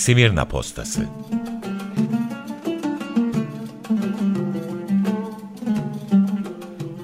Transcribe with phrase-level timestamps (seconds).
[0.00, 1.06] Simirna Postası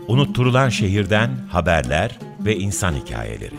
[0.08, 3.54] Unutturulan şehirden haberler ve insan hikayeleri.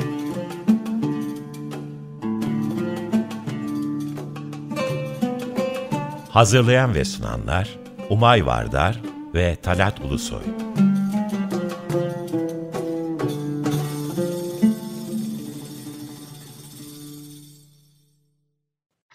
[6.30, 7.70] Hazırlayan ve sunanlar
[8.10, 9.02] Umay Vardar
[9.34, 10.67] ve Talat Ulusoy.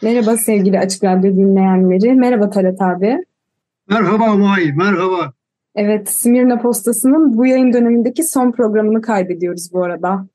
[0.02, 2.14] Merhaba sevgili Açık Radyo dinleyenleri.
[2.14, 3.24] Merhaba Talat abi.
[3.88, 5.32] Merhaba Umay, merhaba.
[5.74, 10.26] Evet, Simirna Postası'nın bu yayın dönemindeki son programını kaydediyoruz bu arada.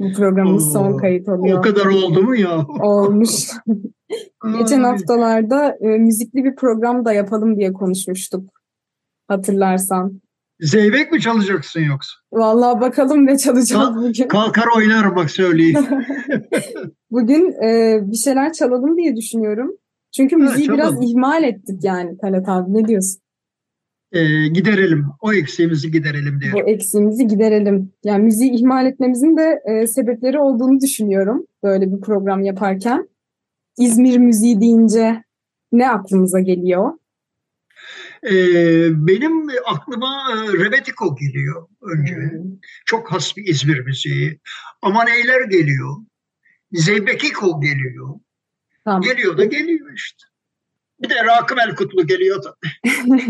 [0.00, 1.58] Bu programımız Oo, son kayıt oluyor.
[1.58, 2.66] O kadar oldu mu ya?
[2.80, 3.30] Olmuş.
[4.58, 8.50] Geçen haftalarda e, müzikli bir program da yapalım diye konuşmuştuk.
[9.28, 10.20] Hatırlarsan.
[10.60, 12.12] Zeybek mi çalacaksın yoksa?
[12.32, 14.28] Vallahi bakalım ne çalacağız Kal- bugün.
[14.28, 15.86] Kalkar oynarım bak söyleyeyim.
[17.10, 19.76] Bugün e, bir şeyler çalalım diye düşünüyorum.
[20.16, 21.02] Çünkü müziği biraz çalalım.
[21.02, 22.74] ihmal ettik yani Talat abi.
[22.74, 23.20] Ne diyorsun?
[24.12, 26.52] Ee, giderelim, o eksiğimizi giderelim diye.
[26.52, 27.92] bu eksiğimizi giderelim.
[28.04, 33.08] Yani müziği ihmal etmemizin de e, sebepleri olduğunu düşünüyorum böyle bir program yaparken.
[33.78, 35.22] İzmir müziği deyince
[35.72, 36.92] ne aklımıza geliyor?
[38.24, 42.14] Ee, benim aklıma e, Rebetiko geliyor önce.
[42.14, 42.50] Hmm.
[42.86, 44.40] Çok has bir İzmir müziği.
[44.82, 45.96] Amaneyler geliyor.
[46.72, 48.08] Zeybekiko geliyor.
[48.84, 49.02] Tamam.
[49.02, 50.24] Geliyor da geliyor işte.
[51.02, 52.56] Bir de Rakım Elkutlu geliyor da.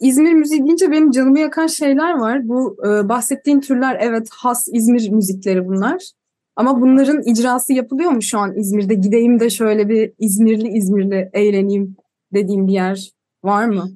[0.00, 2.48] İzmir müziği deyince benim canımı yakan şeyler var.
[2.48, 6.10] Bu e, bahsettiğin türler evet has İzmir müzikleri bunlar.
[6.56, 8.94] Ama bunların icrası yapılıyor mu şu an İzmir'de?
[8.94, 11.96] Gideyim de şöyle bir İzmirli İzmirli eğleneyim
[12.34, 13.10] dediğim bir yer
[13.44, 13.88] var mı?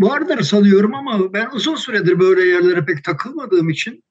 [0.00, 4.04] Vardır sanıyorum ama ben uzun süredir böyle yerlere pek takılmadığım için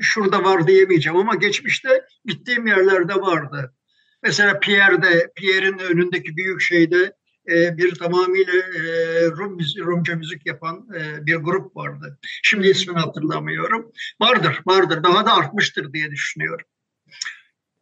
[0.00, 3.74] şurada var diyemeyeceğim ama geçmişte gittiğim yerlerde vardı.
[4.22, 7.12] Mesela Pierre'de, Pierre'in önündeki büyük şeyde
[7.50, 8.82] e, bir tamamıyla e,
[9.26, 12.18] Rum Rumca müzik yapan e, bir grup vardı.
[12.42, 13.92] Şimdi ismini hatırlamıyorum.
[14.20, 15.02] Vardır, vardır.
[15.04, 16.66] Daha da artmıştır diye düşünüyorum.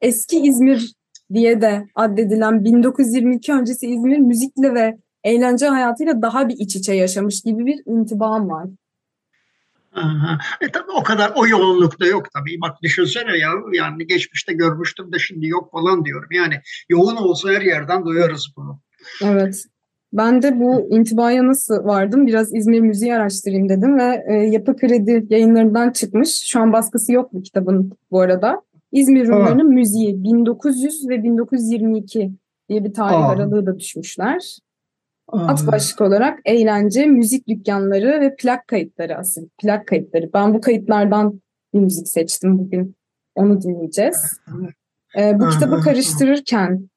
[0.01, 0.95] eski İzmir
[1.35, 7.43] diye de addedilen 1922 öncesi İzmir müzikle ve eğlence hayatıyla daha bir iç içe yaşamış
[7.43, 8.67] gibi bir intibam var.
[9.95, 10.39] Aha.
[10.61, 12.61] E tabii o kadar o yoğunlukta yok tabii.
[12.61, 16.29] Bak düşünsene ya yani geçmişte görmüştüm de şimdi yok falan diyorum.
[16.33, 16.55] Yani
[16.89, 18.81] yoğun olsa her yerden duyarız bunu.
[19.25, 19.65] Evet.
[20.13, 22.27] Ben de bu intibaya nasıl vardım?
[22.27, 26.31] Biraz İzmir müziği araştırayım dedim ve e, Yapı Kredi yayınlarından çıkmış.
[26.47, 28.63] Şu an baskısı yok bu kitabın bu arada.
[28.93, 29.29] İzmir.
[29.29, 32.33] Rumları'nın müziği 1900 ve 1922
[32.69, 33.29] diye bir tarih Aa.
[33.29, 34.59] aralığı da düşmüşler.
[35.33, 35.47] Aa.
[35.47, 39.49] At başlık olarak eğlence, müzik dükkanları ve plak kayıtları asıl.
[39.59, 40.31] Plak kayıtları.
[40.35, 41.41] Ben bu kayıtlardan
[41.75, 42.97] bir müzik seçtim bugün.
[43.35, 44.41] Onu dinleyeceğiz.
[45.19, 46.89] Ee, bu kitabı karıştırırken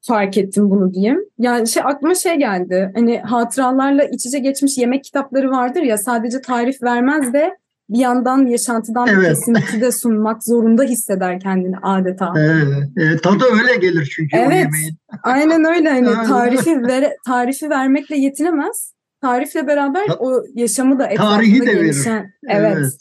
[0.00, 1.20] fark ettim bunu diyeyim.
[1.38, 2.92] Yani şey aklıma şey geldi.
[2.94, 7.56] Hani hatıralarla iç içe geçmiş yemek kitapları vardır ya sadece tarif vermez de
[7.88, 9.28] bir yandan yaşantıdan bir Evet.
[9.28, 12.32] kesinti de sunmak zorunda hisseder kendini adeta.
[12.38, 14.66] Evet, e, tadı öyle gelir çünkü o Evet.
[15.22, 18.94] Aynen öyle hani tarifi vere, tarifi vermekle yetinemez.
[19.22, 21.14] Tarifle beraber Ta- o yaşamı da Tarihi
[21.56, 21.80] etrafında de verir.
[21.92, 22.32] gelişen.
[22.48, 22.76] Evet.
[22.78, 22.92] Evet.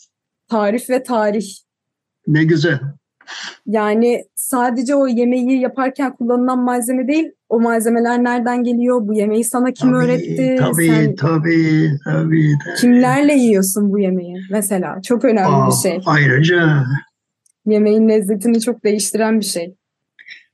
[0.50, 1.46] Tarif ve tarih.
[2.28, 2.80] Ne güzel.
[3.66, 9.72] Yani sadece o yemeği yaparken kullanılan malzeme değil, o malzemeler nereden geliyor, bu yemeği sana
[9.72, 12.44] kim Tabii, öğretti, Tabii, sen tabii, tabii.
[12.44, 12.74] de.
[12.78, 15.02] kimlerle yiyorsun bu yemeği mesela.
[15.02, 16.02] Çok önemli Aa, bir şey.
[16.06, 16.84] Ayrıca
[17.66, 19.76] Yemeğin lezzetini çok değiştiren bir şey.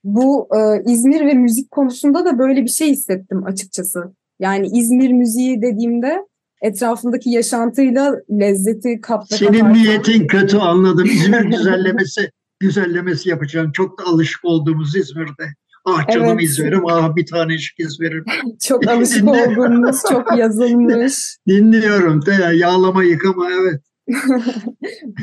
[0.03, 4.13] Bu e, İzmir ve müzik konusunda da böyle bir şey hissettim açıkçası.
[4.39, 6.25] Yani İzmir müziği dediğimde
[6.61, 11.05] etrafındaki yaşantıyla lezzeti kapta senin niyetin kötü anladım.
[11.05, 13.71] İzmir güzellemesi güzellemesi yapacaksın.
[13.71, 15.43] Çok da alışık olduğumuz İzmir'de.
[15.85, 16.41] Ah canım Evet.
[16.41, 18.25] İzmir'im, ah bir tanecik İzmir'im.
[18.61, 21.37] çok alışık olduğumuz, çok yazılmış.
[21.47, 22.21] Dinliyorum
[22.53, 23.81] yağlama yıkama evet.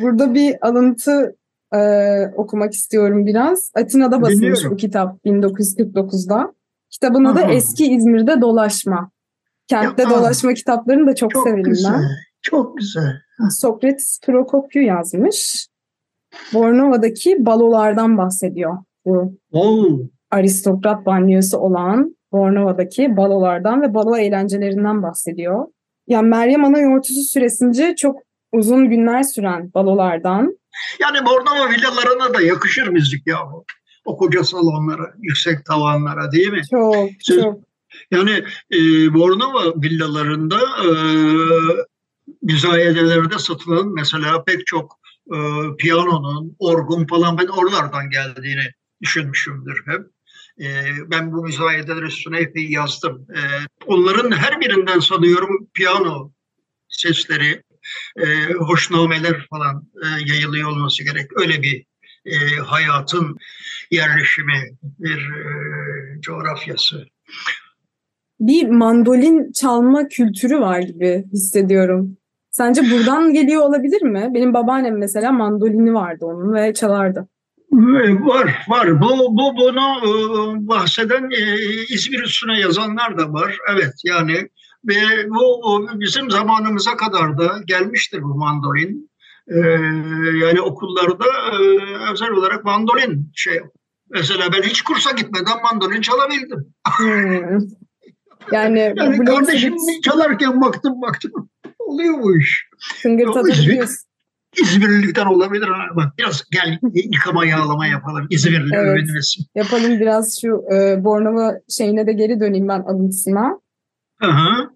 [0.01, 1.37] Burada bir alıntı
[1.75, 1.79] e,
[2.37, 3.71] okumak istiyorum biraz.
[3.75, 4.71] Atina'da basılmış Dinliyorum.
[4.71, 6.55] bu kitap 1949'da.
[6.91, 7.41] Kitabın adı.
[7.41, 9.11] Eski İzmir'de Dolaşma.
[9.69, 11.93] Kentte Ya, dolaşma kitaplarını da çok, Çok severim güzel.
[11.93, 12.03] ben.
[12.43, 13.13] Çok güzel.
[13.51, 15.69] Sokrates Prokopyu yazmış.
[16.55, 18.79] Bornova'daki balolardan bahsediyor.
[19.05, 19.99] Bu Oo,
[20.31, 25.67] aristokrat banyosu olan Bornova'daki balolardan ve balo eğlencelerinden bahsediyor.
[26.07, 28.17] Yani Meryem Ana yortusu süresince çok
[28.53, 30.59] uzun günler süren balolardan
[31.01, 33.65] Yani Bornova villalarına da yakışır müzik ya bu.
[34.05, 36.63] O koca salonlara, yüksek tavanlara değil mi?
[36.71, 37.59] çok Söz- çok
[38.11, 38.79] Yani e,
[39.15, 40.91] Bornova villalarında e,
[42.43, 44.99] müzayedelerde satılan mesela pek çok
[45.35, 45.39] e,
[45.79, 48.65] piyanonun, orgun falan ben oralardan geldiğini
[49.03, 50.03] düşünmüşümdür hep.
[50.61, 50.69] E,
[51.11, 53.27] ben bu müzayedeler üstüne epey yazdım.
[53.31, 53.41] E,
[53.87, 56.33] onların her birinden sanıyorum piyano
[56.89, 57.63] sesleri,
[58.17, 61.41] e, hoşnameler falan e, yayılıyor olması gerek.
[61.41, 61.85] Öyle bir
[62.27, 63.37] e, hayatın
[63.91, 67.07] yerleşimi, bir e, coğrafyası.
[68.41, 72.17] Bir mandolin çalma kültürü var gibi hissediyorum.
[72.57, 74.31] Sence buradan geliyor olabilir mi?
[74.35, 77.29] Benim babaannem mesela mandolini vardı onun ve çalardı.
[77.73, 79.01] Var, var.
[79.01, 80.11] Bu, bu bunu e,
[80.69, 81.57] bahseden e,
[81.89, 83.59] İzmir üstüne yazanlar da var.
[83.73, 84.49] Evet, yani
[84.85, 84.95] ve
[85.29, 89.11] bu bizim zamanımıza kadar da gelmiştir bu mandolin.
[89.49, 89.59] Ee,
[90.45, 91.57] yani okullarda e,
[92.13, 93.61] özel olarak mandolin şey.
[94.11, 96.75] Mesela ben hiç kursa gitmeden mandolin çalabildim.
[96.99, 97.59] Hmm.
[98.53, 99.75] Yani, yani kardeşim
[100.05, 101.49] çalarken baktım baktım
[101.87, 102.67] oluyor bu iş.
[104.63, 108.27] İzmirlilikten olabilir ama biraz gel yıkama yağlama yapalım.
[108.31, 109.47] İzmirli evet, övünmesin.
[109.55, 113.61] Yapalım biraz şu e, Bornova şeyine de geri döneyim ben alıntısına.
[114.21, 114.71] Hı hı.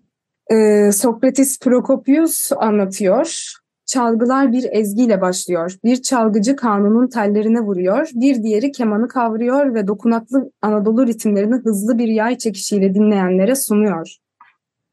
[0.57, 3.53] E, Sokrates Prokopius anlatıyor.
[3.87, 5.73] Çalgılar bir ezgiyle başlıyor.
[5.85, 12.09] Bir çalgıcı kanunun tellerine vuruyor, bir diğeri kemanı kavruyor ve dokunaklı Anadolu ritimlerini hızlı bir
[12.09, 14.17] yay çekişiyle dinleyenlere sunuyor.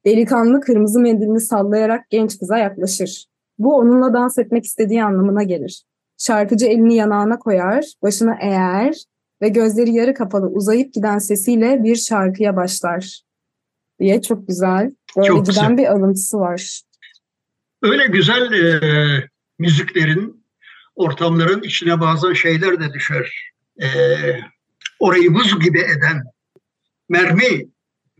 [0.07, 3.25] Delikanlı kırmızı mendilini sallayarak genç kıza yaklaşır.
[3.59, 5.83] Bu onunla dans etmek istediği anlamına gelir.
[6.17, 8.95] Şarkıcı elini yanağına koyar, başını eğer
[9.41, 13.21] ve gözleri yarı kapalı uzayıp giden sesiyle bir şarkıya başlar.
[13.99, 15.77] Diye çok güzel, böyle çok giden güzel.
[15.77, 16.81] bir alıntısı var.
[17.81, 18.79] Öyle güzel e,
[19.59, 20.45] müziklerin,
[20.95, 23.51] ortamların içine bazı şeyler de düşer.
[23.81, 23.87] E,
[24.99, 26.23] orayı buz gibi eden
[27.09, 27.67] mermi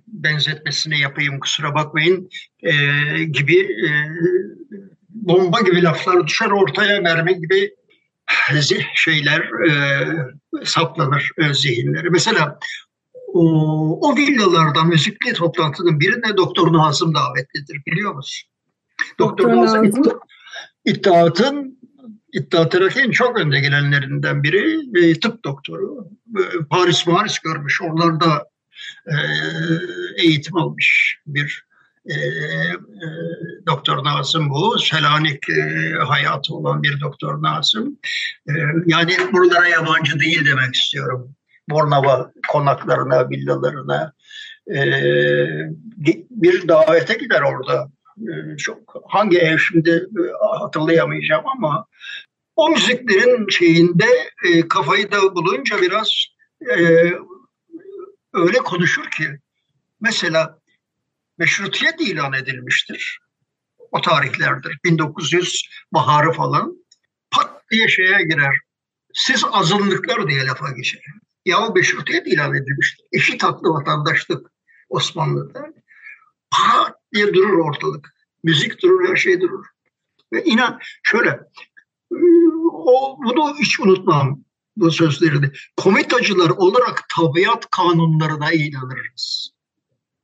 [0.08, 2.30] benzetmesini yapayım kusura bakmayın
[2.64, 2.74] e,
[3.24, 3.90] gibi e,
[5.10, 7.76] bomba gibi laflar düşer ortaya mermi gibi
[8.96, 9.72] şeyler e,
[10.64, 12.10] saplanır e, zihinleri.
[12.10, 12.60] Mesela
[13.28, 18.50] o, o villalardan müzikli toplantının birine Doktor Nazım davetlidir biliyor musun?
[19.20, 19.92] Doktor, Doktor Nazım
[20.86, 21.78] İttihat'ın
[22.34, 26.08] İttihat Terakki'nin çok önde gelenlerinden biri e, tıp doktoru.
[26.38, 27.82] E, Paris Paris görmüş.
[27.82, 28.47] Oralarda
[29.08, 29.16] e,
[30.18, 31.68] eğitim almış bir
[32.06, 32.78] e, e,
[33.68, 34.80] Doktor Nazım bu.
[34.80, 37.98] Selanik e, hayatı olan bir Doktor Nazım.
[38.50, 38.54] E,
[38.86, 41.36] yani buralara yabancı değil demek istiyorum.
[41.70, 44.14] Bornova konaklarına, villalarına
[44.76, 44.80] e,
[46.32, 47.90] bir davete gider orada.
[48.18, 50.22] E, çok hangi ev şimdi e,
[50.60, 51.86] hatırlayamayacağım ama
[52.56, 54.06] o müziklerin şeyinde
[54.46, 56.26] e, kafayı da bulunca biraz
[56.78, 57.12] e,
[58.34, 59.40] öyle konuşur ki
[60.02, 60.60] mesela
[61.38, 63.20] meşrutiyet ilan edilmiştir.
[63.92, 64.80] O tarihlerdir.
[64.84, 66.74] 1900 baharı falan.
[67.32, 68.58] Pat diye şeye girer.
[69.14, 71.02] Siz azınlıklar diye lafa geçer.
[71.46, 73.06] Ya meşrutiyet ilan edilmiştir.
[73.12, 74.52] Eşit haklı vatandaşlık
[74.90, 75.74] Osmanlı'da.
[76.52, 78.14] Pat diye durur ortalık.
[78.44, 79.66] Müzik durur, her şey durur.
[80.34, 81.40] Ve inan şöyle,
[82.72, 84.44] o, bunu hiç unutmam
[84.80, 85.52] bu sözlerini.
[85.78, 89.52] Komitacılar olarak tabiat kanunlarına inanırız.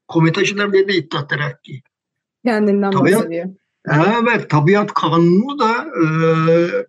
[0.08, 1.82] Komitacılar dedi İttihat Terakki.
[2.46, 3.50] Kendinden tabiat, bahsediyor.
[3.88, 6.06] Evet, tabiat kanunu da e,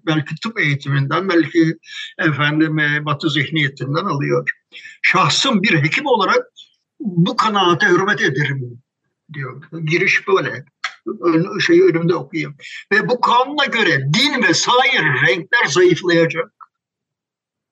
[0.07, 1.79] belki tıp eğitiminden, belki
[2.19, 4.51] efendim e, batı zihniyetinden alıyor.
[5.03, 6.47] Şahsım bir hekim olarak
[7.01, 8.83] bu kanaate hürmet ederim
[9.33, 9.63] diyor.
[9.85, 10.65] Giriş böyle.
[11.67, 12.57] Şeyi önümde okuyayım.
[12.93, 16.64] Ve bu kanuna göre din ve sair renkler zayıflayacak.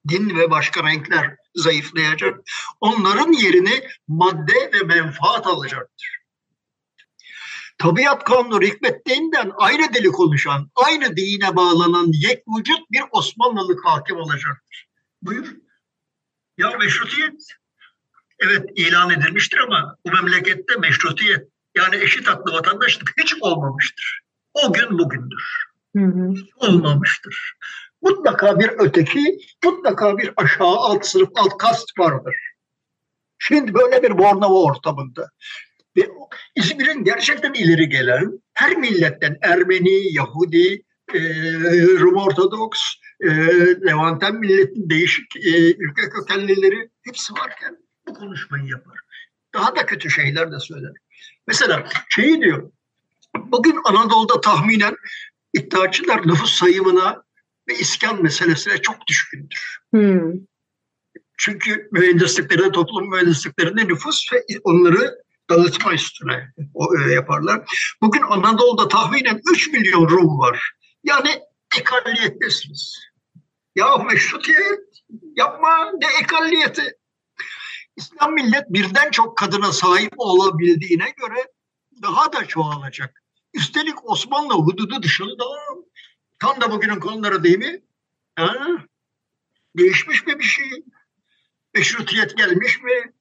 [0.08, 2.40] Din ve başka renkler zayıflayacak.
[2.80, 6.22] Onların yerini madde ve menfaat alacaktır.
[7.78, 14.88] Tabiat kanunu hikmettiğinden aynı dili konuşan, aynı dine bağlanan yek vücut bir Osmanlılık hakim olacaktır.
[15.22, 15.46] Buyur.
[16.58, 17.42] Ya meşrutiyet.
[18.38, 24.20] Evet ilan edilmiştir ama bu memlekette meşrutiyet yani eşit haklı vatandaşlık hiç olmamıştır.
[24.54, 25.64] O gün bugündür.
[25.96, 26.34] Hı hı.
[26.56, 27.54] Olmamıştır.
[28.02, 32.34] Mutlaka bir öteki, mutlaka bir aşağı alt sınıf, alt kast vardır.
[33.38, 35.30] Şimdi böyle bir Bornova ortamında
[35.96, 36.08] ve
[36.56, 40.82] İzmir'in gerçekten ileri gelen her milletten Ermeni, Yahudi,
[41.14, 41.20] e,
[42.00, 42.80] Rum Ortodoks,
[43.20, 43.28] e,
[43.86, 47.76] Levanten milletin değişik e, ülke kökenlileri hepsi varken
[48.08, 48.98] bu konuşmayı yapar.
[49.54, 50.92] Daha da kötü şeyler de söyler.
[51.46, 52.72] Mesela şeyi diyor,
[53.36, 54.96] bugün Anadolu'da tahminen
[55.54, 57.22] iddiaçılar nüfus sayımına
[57.72, 59.78] ve iskan meselesine çok düşkündür.
[59.90, 60.32] Hmm.
[61.38, 66.52] Çünkü mühendisliklerinde, toplum mühendisliklerinde nüfus ve onları dağıtma üstüne
[67.14, 67.60] yaparlar.
[68.02, 70.72] Bugün Anadolu'da tahminen 3 milyon Rum var.
[71.04, 71.40] Yani
[71.78, 72.98] ekalliyettesiniz.
[73.76, 74.80] Ya meşrutiyet
[75.36, 76.92] yapma ne ekalliyeti.
[77.96, 81.46] İslam millet birden çok kadına sahip olabildiğine göre
[82.02, 83.22] daha da çoğalacak.
[83.54, 85.44] Üstelik Osmanlı hududu dışında
[86.42, 87.82] tam da bugünün konuları değil mi?
[88.34, 88.54] Ha?
[89.78, 90.70] Değişmiş mi bir şey?
[91.74, 93.12] Meşrutiyet gelmiş mi?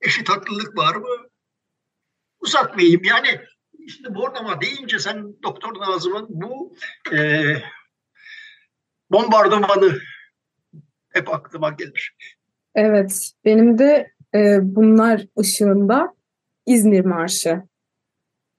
[0.00, 1.28] Eşit haklılık var mı?
[2.40, 3.04] Uzatmayayım.
[3.04, 3.40] Yani
[3.78, 6.76] işte Bornova deyince sen Doktor Nazım'ın bu
[7.12, 7.42] e,
[9.10, 9.98] bombardımanı
[11.08, 12.16] hep aklıma gelir.
[12.74, 16.14] Evet, benim de e, bunlar ışığında
[16.66, 17.62] İzmir Marşı.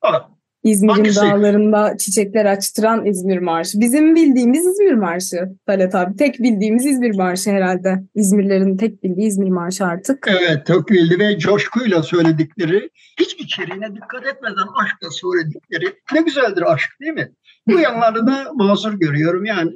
[0.02, 0.37] Ha,
[0.72, 1.22] İzmir'in Hangisi?
[1.22, 3.80] dağlarında çiçekler açtıran İzmir Marşı.
[3.80, 6.18] Bizim bildiğimiz İzmir Marşı Talat abi.
[6.18, 8.04] Tek bildiğimiz İzmir Marşı herhalde.
[8.16, 10.28] İzmirlerin tek bildiği İzmir Marşı artık.
[10.28, 16.90] Evet, çok bildi ve coşkuyla söyledikleri, hiç içeriğine dikkat etmeden aşkla söyledikleri ne güzeldir aşk
[17.02, 17.32] değil mi?
[17.68, 19.72] Bu yanları da mazur görüyorum yani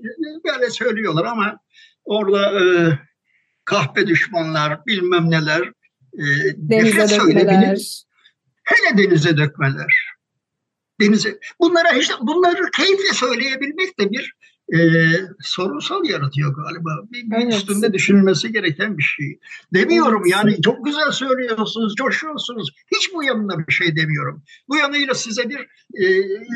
[0.48, 1.58] böyle söylüyorlar ama
[2.06, 2.64] orada e,
[3.66, 5.62] kahpe düşmanlar bilmem neler
[6.14, 6.24] e,
[6.58, 8.04] Denize dökmeler.
[8.64, 10.11] hele denize dökmeler.
[11.02, 14.36] Denize, bunlara işte bunları keyifle söyleyebilmek de bir
[14.74, 14.80] e,
[15.42, 16.90] sorunsal yaratıyor galiba.
[17.12, 17.54] Bir, bir Evet.
[17.54, 19.40] üstünde düşünülmesi gereken bir şey.
[19.74, 22.70] Demiyorum yani çok güzel söylüyorsunuz, coşuyorsunuz.
[22.96, 24.44] Hiç bu yanına bir şey demiyorum.
[24.70, 25.60] Bu yanıyla size bir
[26.04, 26.06] e,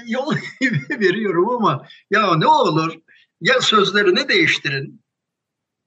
[0.07, 0.35] yol
[0.89, 2.97] veriyorum ama ya ne olur
[3.41, 5.01] ya sözlerini değiştirin.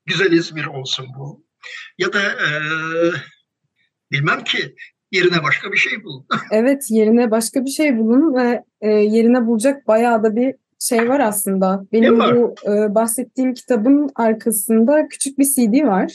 [0.06, 1.44] Güzel İzmir olsun bu.
[1.98, 2.50] Ya da e,
[4.12, 4.74] bilmem ki
[5.12, 6.26] yerine başka bir şey bulun.
[6.52, 11.20] Evet yerine başka bir şey bulun ve e, yerine bulacak bayağı da bir şey var
[11.20, 11.84] aslında.
[11.92, 12.36] Benim var?
[12.36, 16.12] bu e, bahsettiğim kitabın arkasında küçük bir CD var.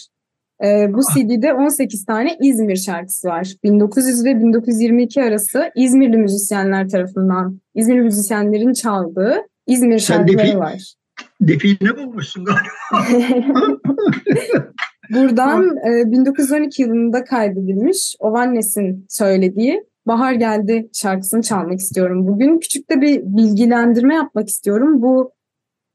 [0.64, 1.16] E, bu Ah.
[1.16, 3.54] CD'de 18 tane İzmir şarkısı var.
[3.64, 9.36] 1900 ve 1922 arası İzmirli müzisyenler tarafından, İzmir müzisyenlerin çaldığı
[9.68, 10.94] İzmir Sen şarkıları bir- var.
[11.42, 13.08] Define bulmuşsun galiba.
[15.10, 22.28] Buradan e, 1912 yılında kaydedilmiş Ovannes'in söylediği Bahar Geldi şarkısını çalmak istiyorum.
[22.28, 25.02] Bugün küçük de bir bilgilendirme yapmak istiyorum.
[25.02, 25.32] Bu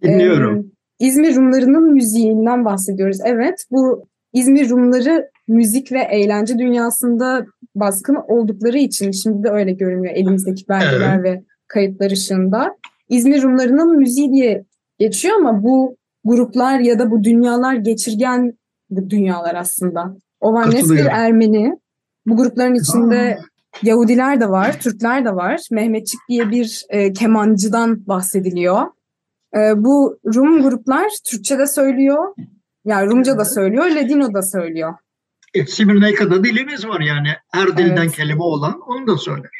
[0.02, 0.72] Dinliyorum.
[1.00, 3.18] e, İzmir Rumlarının müziğinden bahsediyoruz.
[3.24, 10.14] Evet, bu İzmir Rumları müzik ve eğlence dünyasında baskın oldukları için şimdi de öyle görünüyor
[10.14, 12.76] elimizdeki belgeler ve kayıtlar ışığında.
[13.08, 14.64] İzmir Rumlarının müziği diye
[14.98, 18.57] geçiyor ama bu gruplar ya da bu dünyalar geçirgen
[18.90, 20.16] bu dünyalar aslında.
[20.40, 21.06] Ovannes bir.
[21.06, 21.78] Ermeni.
[22.26, 23.38] Bu grupların içinde
[23.82, 25.60] Yahudiler de var, Türkler de var.
[25.70, 28.82] Mehmetçik diye bir e, kemancıdan bahsediliyor.
[29.56, 32.34] E, bu Rum gruplar Türkçe de söylüyor.
[32.84, 34.94] Yani Rumca da söylüyor, Ladino da söylüyor.
[35.54, 37.28] E, Simirnayka'da dilimiz var yani.
[37.52, 38.12] Her dilden Evet.
[38.12, 39.50] kelime olan onu da söyler.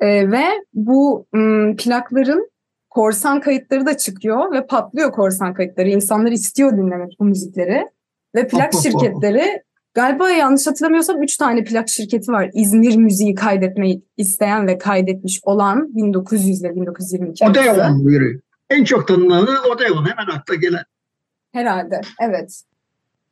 [0.00, 0.44] E, ve
[0.74, 2.50] bu m, plakların
[2.90, 5.88] korsan kayıtları da çıkıyor ve patlıyor korsan kayıtları.
[5.88, 7.88] İnsanlar istiyor dinlemek bu müzikleri.
[8.36, 9.62] Ve plak şirketleri
[9.94, 12.50] galiba yanlış hatırlamıyorsam 3 tane plak şirketi var.
[12.54, 17.60] İzmir müziği kaydetmeyi isteyen ve kaydetmiş olan 1900 ile 1922 arası.
[17.60, 18.40] Odeon biri.
[18.70, 20.84] En çok tanınanı Odeon hemen akla gelen.
[21.52, 22.62] Herhalde, evet.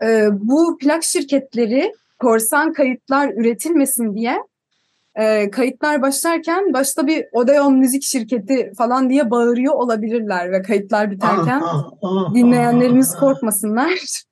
[0.02, 4.38] Ee, bu plak şirketleri korsan kayıtlar üretilmesin diye
[5.14, 11.60] e, kayıtlar başlarken başta bir Odeon müzik şirketi falan diye bağırıyor olabilirler ve kayıtlar biterken
[11.64, 14.24] Ah, ah, ah, dinleyenlerimiz korkmasınlar.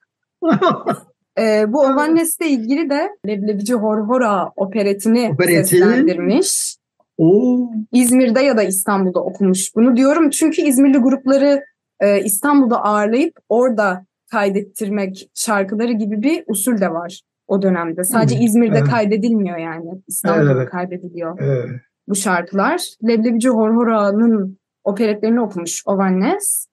[1.38, 5.68] Ee, bu Ovannes'le ilgili de Leblebici Horhora operetini Opereti.
[5.68, 6.76] seslendirmiş.
[7.18, 9.76] Oo, İzmir'de ya da İstanbul'da okumuş.
[9.76, 11.64] Bunu diyorum çünkü İzmirli grupları
[12.00, 18.04] e, İstanbul'da ağırlayıp orada kaydettirmek şarkıları gibi bir usul de var o dönemde.
[18.04, 18.90] Sadece Hı, İzmir'de evet.
[18.90, 19.90] kaydedilmiyor yani.
[20.08, 20.70] İstanbul'da Evet.
[20.70, 21.70] kaydediliyor evet.
[22.08, 22.80] bu şarkılar.
[23.08, 26.66] Leblebici Horhora'nın operetlerini okumuş Ovannes.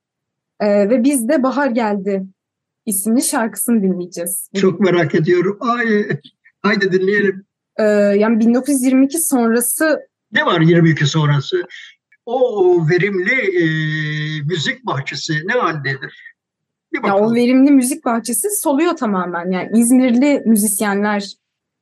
[0.60, 2.24] E, ve biz de Bahar Geldi
[2.90, 4.50] isimli şarkısını dinleyeceğiz.
[4.56, 5.58] Çok merak ediyorum.
[5.60, 6.10] Ay,
[6.62, 7.46] haydi dinleyelim.
[7.78, 10.00] E, yani 1922 sonrası
[10.32, 11.64] Ne var 22 sonrası?
[12.26, 13.66] O verimli e,
[14.44, 16.36] müzik bahçesi ne haldedir?
[17.06, 19.52] Ya o verimli müzik bahçesi soluyor tamamen.
[19.52, 21.34] Yani İzmirli müzisyenler,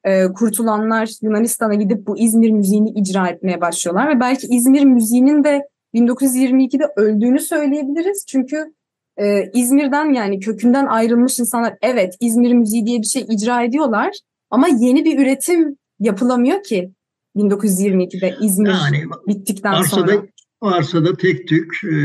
[0.04, 5.68] e, kurtulanlar Yunanistan'a gidip bu İzmir müziğini icra etmeye başlıyorlar ve belki İzmir müziğinin de
[5.94, 8.26] 1922'de öldüğünü söyleyebiliriz.
[8.28, 8.74] Çünkü
[9.18, 14.12] e, İzmir'den yani kökünden ayrılmış insanlar evet İzmir müziği diye bir şey icra ediyorlar
[14.50, 16.92] ama yeni bir üretim yapılamıyor ki
[17.36, 20.08] 1922'de İzmir yani bittikten varsa sonra.
[20.08, 20.22] da,
[20.62, 21.96] varsa da tek tük e,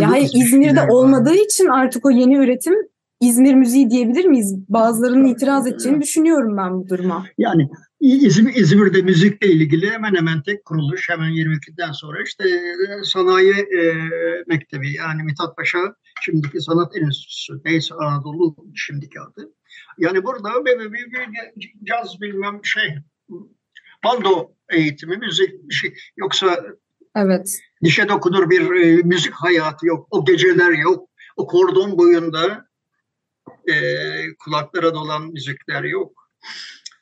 [0.00, 0.88] Ya hayır İzmir'de var.
[0.88, 2.74] olmadığı için artık o yeni üretim
[3.20, 4.54] İzmir müziği diyebilir miyiz?
[4.68, 7.24] Bazılarının itiraz edeceğini düşünüyorum ben bu duruma.
[7.38, 7.68] Yani
[8.00, 13.94] İzmir, İzmir'de müzikle ilgili hemen hemen tek kuruluş hemen 22'den sonra işte e, sanayi e,
[14.46, 19.52] mektebi yani Mithat Paşa şimdiki sanat enstitüsü neyse Anadolu şimdiki adı.
[19.98, 22.94] Yani burada bir, bir, bir, bir caz bilmem şey
[24.04, 26.64] bando eğitimi müzik bir şey yoksa
[27.16, 27.58] Evet.
[27.84, 30.08] dişe dokunur bir e, müzik hayatı yok.
[30.10, 31.08] O geceler yok.
[31.36, 32.66] O kordon boyunda
[33.66, 33.74] e,
[34.38, 36.30] kulaklara dolan müzikler yok.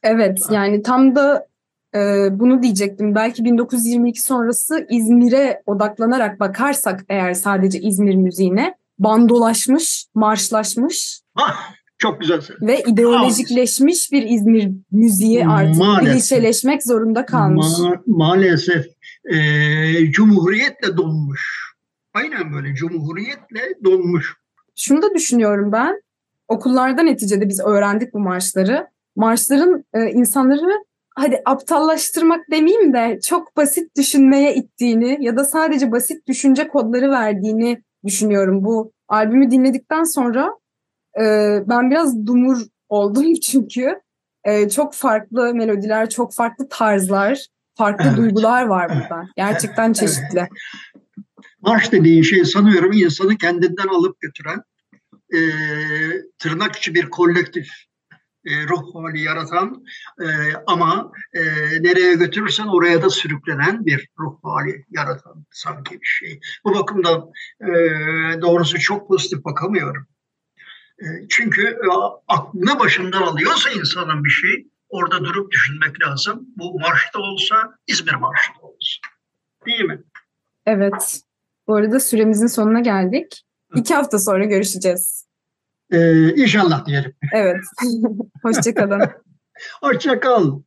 [0.04, 1.46] Evet yani tam da
[1.94, 1.98] e,
[2.40, 3.14] bunu diyecektim.
[3.14, 12.40] Belki 1922 sonrası İzmir'e odaklanarak bakarsak eğer sadece İzmir müziğine bandolaşmış, marşlaşmış Ah, çok güzel.
[12.62, 16.12] ve ideolojikleşmiş bir İzmir müziği artık Maalesef.
[16.14, 17.66] klişeleşmek zorunda kalmış.
[17.66, 18.86] Ma- maalesef
[19.24, 19.36] e,
[20.10, 21.74] cumhuriyetle donmuş.
[22.14, 24.36] Aynen böyle cumhuriyetle donmuş.
[24.76, 26.02] Şunu da düşünüyorum ben.
[26.48, 28.86] Okullarda neticede biz öğrendik bu marşları.
[29.16, 36.28] Marşların e, insanları hadi aptallaştırmak demeyeyim de çok basit düşünmeye ittiğini ya da sadece basit
[36.28, 38.64] düşünce kodları verdiğini düşünüyorum.
[38.64, 40.50] Bu albümü dinledikten sonra
[41.20, 41.22] e,
[41.66, 44.00] ben biraz dumur oldum çünkü
[44.44, 48.16] e, çok farklı melodiler, çok farklı tarzlar, farklı Evet.
[48.16, 49.26] duygular var burada.
[49.36, 49.96] Gerçekten Evet.
[49.96, 50.48] çeşitli.
[51.60, 54.62] Marş dediğin şey sanıyorum insanı kendinden alıp götüren
[55.34, 55.40] e,
[56.38, 57.68] tırnak içi bir kolektif
[58.46, 59.84] e, ruh hali yaratan
[60.20, 60.26] e,
[60.66, 61.40] ama e,
[61.80, 66.40] nereye götürürsen oraya da sürüklenen bir ruh hali yaratan sanki bir şey.
[66.64, 67.72] Bu bakımdan e,
[68.42, 70.06] doğrusu çok pozitif bakamıyorum.
[70.98, 71.86] E, çünkü e,
[72.28, 76.46] aklını başından alıyorsa insanın bir şey orada durup düşünmek lazım.
[76.56, 79.00] Bu marşta olsa İzmir marşta olsa.
[79.66, 80.02] Değil mi?
[80.66, 81.20] Evet.
[81.66, 83.44] Bu arada süremizin sonuna geldik.
[83.74, 85.23] İki hafta sonra görüşeceğiz.
[85.92, 87.14] Ee, inşallah diyelim.
[87.32, 87.60] Evet.
[88.42, 89.02] Hoşçakalın.
[89.82, 90.60] Hoşça kal.